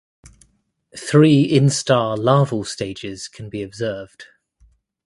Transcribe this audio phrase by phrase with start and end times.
[0.97, 4.25] Three instar larval stages can be observed.